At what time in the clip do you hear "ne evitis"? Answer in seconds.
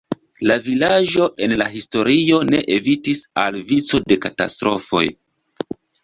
2.51-3.21